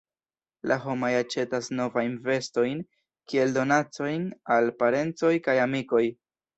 [0.69, 4.27] La homoj aĉetas novajn vestojn kiel donacojn
[4.61, 6.07] al parencoj kaj amikoj.